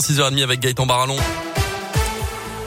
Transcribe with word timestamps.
6h30 0.00 0.42
avec 0.42 0.58
Gaëtan 0.58 0.86
Barallon. 0.86 1.16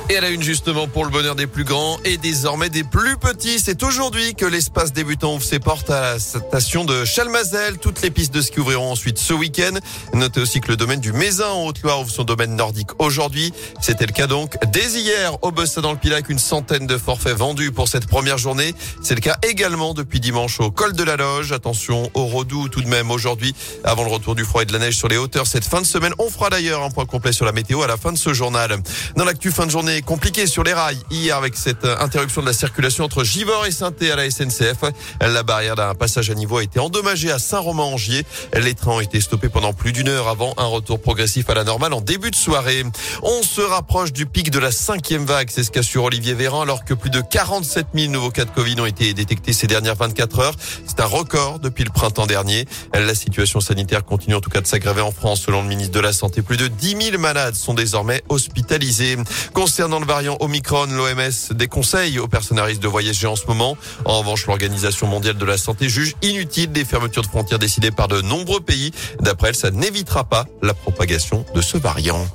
Et 0.10 0.16
à 0.16 0.22
la 0.22 0.30
une 0.30 0.42
justement 0.42 0.88
pour 0.88 1.04
le 1.04 1.12
bonheur 1.12 1.36
des 1.36 1.48
plus 1.48 1.66
grands 1.66 2.00
et 2.06 2.16
désormais 2.16 2.70
des 2.70 2.86
plus 2.86 3.18
petits. 3.18 3.60
C'est 3.60 3.84
aujourd'hui 3.84 4.36
que 4.36 4.46
l'espace 4.46 4.94
débutant 4.94 5.36
ouvre 5.36 5.44
ses 5.44 5.60
portes 5.60 5.90
à 5.90 6.00
la 6.14 6.20
station 6.20 6.86
de 6.86 7.04
Chalmazel. 7.04 7.78
Toutes 7.78 8.02
les 8.02 8.10
pistes 8.10 8.34
de 8.34 8.40
ski 8.40 8.62
ouvriront 8.62 8.94
ensuite 8.94 9.18
ce 9.18 9.34
week-end. 9.34 9.78
Notez 10.14 10.40
aussi 10.40 10.62
que 10.62 10.70
le 10.70 10.78
domaine 10.78 11.02
du 11.02 11.12
Mézin 11.12 11.50
en 11.50 11.66
Haute-Loire 11.66 12.00
ouvre 12.00 12.10
son 12.10 12.24
domaine 12.24 12.56
nordique 12.56 12.88
aujourd'hui. 13.00 13.52
C'était 13.82 14.06
le 14.06 14.14
cas 14.14 14.28
donc 14.28 14.56
dès 14.72 14.92
hier 14.92 15.44
au 15.44 15.52
Bessa 15.52 15.82
dans 15.82 15.92
le 15.92 15.98
Pilac. 15.98 16.30
Une 16.30 16.40
centaine 16.40 16.88
de 16.88 16.98
forfaits 16.98 17.36
vendus 17.36 17.74
pour 17.74 17.90
cette 17.90 18.08
première 18.08 18.38
journée. 18.38 18.74
C'est 19.04 19.16
le 19.16 19.22
cas 19.22 19.36
également 19.46 19.94
depuis 19.94 20.22
dimanche 20.22 20.62
au 20.62 20.72
col 20.72 20.94
de 20.94 21.04
la 21.04 21.18
Loge. 21.18 21.52
Attention 21.52 22.10
au 22.14 22.28
redoux 22.28 22.70
tout 22.70 22.82
de 22.82 22.88
même 22.88 23.12
aujourd'hui 23.12 23.54
avant 23.84 24.06
le 24.06 24.10
retour 24.10 24.36
du 24.36 24.46
froid 24.46 24.62
et 24.62 24.66
de 24.66 24.72
la 24.72 24.80
neige 24.80 24.96
sur 24.96 25.10
les 25.10 25.18
hauteurs 25.18 25.48
cette 25.48 25.66
fin 25.66 25.82
de 25.82 25.86
semaine. 25.86 26.14
On 26.18 26.30
fera 26.30 26.50
d'ailleurs 26.50 26.84
un 26.84 26.92
point 26.92 27.06
complet 27.06 27.34
sur 27.34 27.46
la 27.46 27.52
météo 27.52 27.82
à 27.82 27.88
la 27.88 27.98
fin 27.98 28.14
de 28.14 28.18
ce 28.18 28.34
journal. 28.34 28.78
Dans 29.18 29.26
l'actu 29.26 29.52
fin 29.52 29.66
de 29.66 29.72
journée, 29.72 29.97
compliqué 30.02 30.48
sur 30.48 30.64
les 30.64 30.74
rails 30.74 31.00
hier 31.10 31.38
avec 31.38 31.56
cette 31.56 31.86
euh, 31.86 31.98
interruption 32.00 32.42
de 32.42 32.48
la 32.48 32.54
circulation 32.54 33.04
entre 33.06 33.24
Givors 33.24 33.66
et 33.66 33.72
saint 33.72 33.94
à 34.12 34.16
la 34.16 34.30
SNCF. 34.30 34.84
La 35.22 35.44
barrière 35.44 35.76
d'un 35.76 35.96
passage 35.96 36.30
à 36.30 36.34
niveau 36.34 36.58
a 36.58 36.64
été 36.64 36.80
endommagée 36.80 37.32
à 37.32 37.40
Saint-Romain-Angier. 37.40 38.26
Les 38.54 38.74
trains 38.74 38.94
ont 38.94 39.00
été 39.00 39.22
stoppés 39.22 39.50
pendant 39.50 39.74
plus 39.74 39.92
d'une 39.92 40.10
heure 40.10 40.28
avant 40.28 40.54
un 40.58 40.66
retour 40.66 41.00
progressif 41.00 41.50
à 41.50 41.54
la 41.54 41.64
normale 41.64 41.94
en 41.94 42.02
début 42.02 42.32
de 42.32 42.36
soirée. 42.36 42.84
On 43.24 43.44
se 43.44 43.62
rapproche 43.62 44.14
du 44.14 44.26
pic 44.26 44.52
de 44.52 44.60
la 44.60 44.72
cinquième 44.72 45.26
vague, 45.26 45.50
c'est 45.50 45.64
ce 45.64 45.72
qu'assure 45.72 46.04
Olivier 46.04 46.34
Véran, 46.34 46.62
alors 46.62 46.84
que 46.84 46.94
plus 46.94 47.10
de 47.10 47.22
47 47.22 47.88
000 47.94 48.12
nouveaux 48.12 48.32
cas 48.32 48.46
de 48.46 48.52
Covid 48.52 48.80
ont 48.82 48.86
été 48.86 49.14
détectés 49.14 49.54
ces 49.54 49.68
dernières 49.68 49.96
24 49.96 50.40
heures. 50.40 50.56
C'est 50.86 51.00
un 51.00 51.06
record 51.06 51.60
depuis 51.60 51.84
le 51.84 51.92
printemps 51.92 52.28
dernier. 52.28 52.66
La 52.94 53.16
situation 53.16 53.60
sanitaire 53.62 54.04
continue 54.04 54.36
en 54.36 54.42
tout 54.42 54.50
cas 54.50 54.62
de 54.62 54.68
s'aggraver 54.68 55.02
en 55.02 55.12
France, 55.12 55.42
selon 55.42 55.62
le 55.62 55.68
ministre 55.68 55.94
de 55.94 56.00
la 56.00 56.14
Santé. 56.14 56.42
Plus 56.42 56.58
de 56.58 56.68
10 56.68 57.12
000 57.12 57.18
malades 57.20 57.56
sont 57.56 57.74
désormais 57.74 58.22
hospitalisés. 58.30 59.18
Concernant 59.54 59.87
le 59.88 60.06
variant 60.06 60.38
Omicron, 60.42 60.88
l'OMS 60.88 61.54
déconseille 61.56 62.20
aux 62.20 62.28
personnes 62.28 62.60
à 62.60 62.66
risque 62.66 62.82
de 62.82 62.88
voyager 62.88 63.28
en 63.28 63.36
ce 63.36 63.48
moment. 63.48 63.78
En 64.06 64.20
revanche, 64.20 64.46
l'Organisation 64.46 65.08
mondiale 65.08 65.38
de 65.38 65.46
la 65.46 65.58
santé 65.58 65.88
juge 65.88 66.16
inutile 66.22 66.72
des 66.72 66.86
fermetures 66.86 67.22
de 67.22 67.28
frontières 67.28 67.60
décidées 67.60 67.92
par 67.92 68.08
de 68.08 68.22
nombreux 68.22 68.60
pays. 68.60 68.92
D'après 69.22 69.50
elle, 69.50 69.56
ça 69.56 69.72
n'évitera 69.72 70.26
pas 70.26 70.46
la 70.62 70.74
propagation 70.74 71.46
de 71.56 71.62
ce 71.62 71.78
variant. 71.78 72.28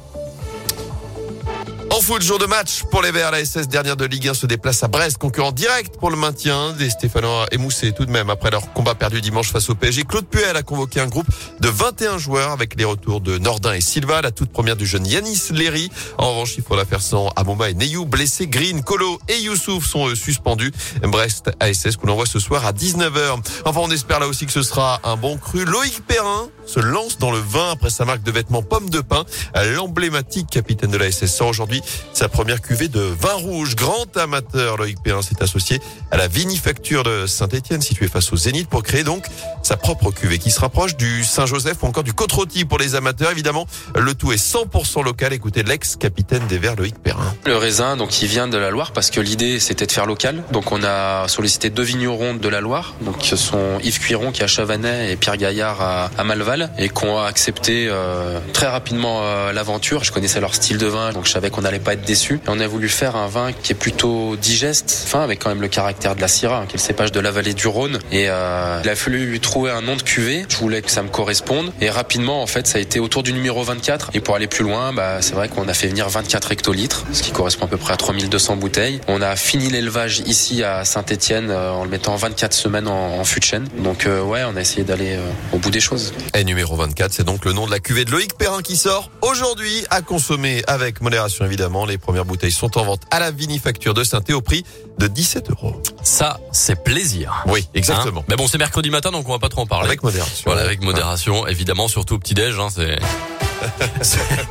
Foot, 2.02 2.22
jour 2.22 2.40
de 2.40 2.46
match 2.46 2.82
pour 2.90 3.00
les 3.00 3.12
Verts. 3.12 3.30
La 3.30 3.44
SS 3.44 3.68
dernière 3.68 3.96
de 3.96 4.04
Ligue 4.04 4.26
1 4.26 4.34
se 4.34 4.46
déplace 4.46 4.82
à 4.82 4.88
Brest, 4.88 5.18
concurrent 5.18 5.52
direct 5.52 5.98
pour 5.98 6.10
le 6.10 6.16
maintien. 6.16 6.72
Des 6.72 6.90
Stéphanois 6.90 7.46
émoussés 7.52 7.92
tout 7.92 8.06
de 8.06 8.10
même 8.10 8.28
après 8.28 8.50
leur 8.50 8.72
combat 8.72 8.96
perdu 8.96 9.20
dimanche 9.20 9.52
face 9.52 9.70
au 9.70 9.76
PSG. 9.76 10.02
Claude 10.02 10.26
Puel 10.26 10.56
a 10.56 10.62
convoqué 10.62 10.98
un 10.98 11.06
groupe 11.06 11.28
de 11.60 11.68
21 11.68 12.18
joueurs 12.18 12.50
avec 12.50 12.74
les 12.76 12.84
retours 12.84 13.20
de 13.20 13.38
Nordin 13.38 13.72
et 13.72 13.80
Silva, 13.80 14.20
la 14.20 14.32
toute 14.32 14.50
première 14.50 14.74
du 14.74 14.84
jeune 14.84 15.06
Yanis 15.06 15.52
Léry. 15.52 15.90
En 16.18 16.30
revanche, 16.30 16.54
il 16.56 16.64
faut 16.64 16.74
la 16.74 16.84
faire 16.84 17.00
sans 17.00 17.28
Amoma 17.36 17.70
et 17.70 17.74
Neyou, 17.74 18.04
blessés. 18.04 18.48
Green, 18.48 18.82
Colo 18.82 19.20
et 19.28 19.38
Youssouf 19.38 19.86
sont 19.86 20.12
suspendus. 20.16 20.72
Brest 21.02 21.52
ASS 21.60 21.96
que 21.96 22.06
l'on 22.06 22.16
voit 22.16 22.26
ce 22.26 22.40
soir 22.40 22.66
à 22.66 22.72
19h. 22.72 23.38
Enfin, 23.64 23.80
on 23.80 23.90
espère 23.92 24.18
là 24.18 24.26
aussi 24.26 24.46
que 24.46 24.52
ce 24.52 24.62
sera 24.62 25.00
un 25.04 25.16
bon 25.16 25.36
cru. 25.36 25.64
Loïc 25.64 26.04
Perrin 26.06 26.48
se 26.66 26.80
lance 26.80 27.18
dans 27.18 27.30
le 27.30 27.38
vin 27.38 27.70
après 27.70 27.90
sa 27.90 28.04
marque 28.04 28.22
de 28.22 28.32
vêtements 28.32 28.62
pomme 28.62 28.90
de 28.90 29.00
pin. 29.00 29.24
L'emblématique 29.54 30.48
capitaine 30.50 30.90
de 30.90 30.96
la 30.96 31.10
SS 31.10 31.36
sort 31.36 31.48
aujourd'hui 31.48 31.80
sa 32.12 32.28
première 32.28 32.60
cuvée 32.60 32.88
de 32.88 33.00
vin 33.00 33.34
rouge. 33.34 33.76
Grand 33.76 34.16
amateur, 34.16 34.76
Loïc 34.76 34.98
Perrin 35.02 35.22
s'est 35.22 35.42
associé 35.42 35.80
à 36.10 36.16
la 36.16 36.28
vinifacture 36.28 37.04
de 37.04 37.26
Saint-Etienne, 37.26 37.80
située 37.80 38.08
face 38.08 38.32
au 38.32 38.36
Zénith, 38.36 38.68
pour 38.68 38.82
créer 38.82 39.04
donc 39.04 39.26
sa 39.62 39.76
propre 39.76 40.10
cuvée 40.10 40.38
qui 40.38 40.50
se 40.50 40.60
rapproche 40.60 40.96
du 40.96 41.24
Saint-Joseph 41.24 41.82
ou 41.82 41.86
encore 41.86 42.02
du 42.02 42.12
côte 42.12 42.32
pour 42.68 42.78
les 42.78 42.94
amateurs. 42.94 43.30
Évidemment, 43.30 43.66
le 43.94 44.14
tout 44.14 44.32
est 44.32 44.42
100% 44.42 45.04
local. 45.04 45.32
Écoutez 45.32 45.62
l'ex-capitaine 45.62 46.46
des 46.48 46.58
Verts, 46.58 46.76
Loïc 46.76 46.94
Perrin. 46.98 47.34
Le 47.46 47.56
raisin, 47.56 47.96
donc, 47.96 48.22
il 48.22 48.28
vient 48.28 48.48
de 48.48 48.56
la 48.56 48.70
Loire 48.70 48.92
parce 48.92 49.10
que 49.10 49.20
l'idée, 49.20 49.60
c'était 49.60 49.86
de 49.86 49.92
faire 49.92 50.06
local. 50.06 50.42
Donc, 50.50 50.72
on 50.72 50.82
a 50.82 51.28
sollicité 51.28 51.70
deux 51.70 51.82
vignerons 51.82 52.34
de 52.34 52.48
la 52.48 52.60
Loire. 52.60 52.94
Donc, 53.02 53.16
ce 53.22 53.36
sont 53.36 53.78
Yves 53.82 54.00
Cuiron 54.00 54.32
qui 54.32 54.40
est 54.40 54.44
à 54.44 54.48
Chavanais 54.48 55.12
et 55.12 55.16
Pierre 55.16 55.36
Gaillard 55.36 55.80
à, 55.80 56.10
à 56.16 56.24
Malval 56.24 56.70
et 56.78 56.88
qu'on 56.88 57.18
a 57.18 57.26
accepté 57.26 57.88
euh, 57.88 58.40
très 58.52 58.66
rapidement 58.66 59.20
euh, 59.22 59.52
l'aventure. 59.52 60.04
Je 60.04 60.12
connaissais 60.12 60.40
leur 60.40 60.54
style 60.54 60.78
de 60.78 60.86
vin, 60.86 61.12
donc 61.12 61.26
je 61.26 61.30
savais 61.30 61.50
qu'on 61.50 61.64
pas 61.78 61.94
être 61.94 62.04
déçu. 62.04 62.40
On 62.46 62.60
a 62.60 62.66
voulu 62.66 62.88
faire 62.88 63.16
un 63.16 63.28
vin 63.28 63.52
qui 63.52 63.72
est 63.72 63.76
plutôt 63.76 64.36
digeste, 64.36 64.90
fin 64.90 65.22
avec 65.22 65.40
quand 65.40 65.48
même 65.48 65.60
le 65.60 65.68
caractère 65.68 66.14
de 66.14 66.20
la 66.20 66.28
Syrah, 66.28 66.60
hein, 66.60 66.66
qui 66.66 66.74
est 66.74 66.78
le 66.78 66.82
cépage 66.82 67.12
de 67.12 67.20
la 67.20 67.30
vallée 67.30 67.54
du 67.54 67.66
Rhône. 67.66 67.98
Et 68.10 68.26
euh, 68.28 68.80
il 68.84 68.90
a 68.90 68.96
fallu 68.96 69.38
trouver 69.40 69.70
un 69.70 69.82
nom 69.82 69.96
de 69.96 70.02
cuvée. 70.02 70.46
Je 70.48 70.56
voulais 70.56 70.82
que 70.82 70.90
ça 70.90 71.02
me 71.02 71.08
corresponde. 71.08 71.72
Et 71.80 71.90
rapidement, 71.90 72.42
en 72.42 72.46
fait, 72.46 72.66
ça 72.66 72.78
a 72.78 72.80
été 72.80 73.00
autour 73.00 73.22
du 73.22 73.32
numéro 73.32 73.62
24. 73.62 74.10
Et 74.14 74.20
pour 74.20 74.34
aller 74.36 74.46
plus 74.46 74.64
loin, 74.64 74.92
bah, 74.92 75.20
c'est 75.20 75.34
vrai 75.34 75.48
qu'on 75.48 75.68
a 75.68 75.74
fait 75.74 75.88
venir 75.88 76.08
24 76.08 76.52
hectolitres, 76.52 77.04
ce 77.12 77.22
qui 77.22 77.32
correspond 77.32 77.66
à 77.66 77.68
peu 77.68 77.76
près 77.76 77.94
à 77.94 77.96
3200 77.96 78.56
bouteilles. 78.56 79.00
On 79.08 79.22
a 79.22 79.36
fini 79.36 79.68
l'élevage 79.68 80.20
ici 80.26 80.62
à 80.62 80.84
Saint-Etienne 80.84 81.50
en 81.50 81.84
le 81.84 81.90
mettant 81.90 82.16
24 82.16 82.52
semaines 82.52 82.88
en, 82.88 83.18
en 83.18 83.24
fût 83.24 83.40
de 83.40 83.44
chêne. 83.44 83.68
Donc 83.78 84.06
ouais, 84.06 84.42
on 84.44 84.56
a 84.56 84.60
essayé 84.60 84.84
d'aller 84.84 85.18
au 85.52 85.58
bout 85.58 85.70
des 85.70 85.80
choses. 85.80 86.12
Et 86.34 86.44
numéro 86.44 86.76
24, 86.76 87.12
c'est 87.12 87.24
donc 87.24 87.44
le 87.44 87.52
nom 87.52 87.66
de 87.66 87.70
la 87.70 87.78
cuvée 87.78 88.04
de 88.04 88.10
Loïc 88.10 88.34
Perrin 88.36 88.62
qui 88.62 88.76
sort 88.76 89.10
aujourd'hui 89.20 89.84
à 89.90 90.02
consommer 90.02 90.62
avec 90.66 91.00
modération 91.00 91.44
évidemment. 91.62 91.86
Les 91.86 91.98
premières 91.98 92.24
bouteilles 92.24 92.50
sont 92.50 92.76
en 92.76 92.84
vente 92.84 93.02
à 93.10 93.20
la 93.20 93.30
vinifacture 93.30 93.94
de 93.94 94.02
saint 94.02 94.20
au 94.32 94.40
prix 94.40 94.64
de 94.98 95.06
17 95.06 95.50
euros. 95.50 95.80
Ça, 96.02 96.40
c'est 96.50 96.82
plaisir. 96.82 97.44
Oui, 97.46 97.68
exactement. 97.74 98.20
Hein 98.20 98.24
Mais 98.28 98.36
bon, 98.36 98.48
c'est 98.48 98.58
mercredi 98.58 98.90
matin, 98.90 99.12
donc 99.12 99.28
on 99.28 99.32
va 99.32 99.38
pas 99.38 99.48
trop 99.48 99.62
en 99.62 99.66
parler. 99.66 99.86
Avec 99.86 100.02
modération. 100.02 100.42
Voilà, 100.46 100.62
avec 100.62 100.82
modération, 100.82 101.46
évidemment, 101.46 101.86
surtout 101.86 102.16
au 102.16 102.18
petit-déj, 102.18 102.58
hein, 102.58 102.68
c'est... 102.70 102.98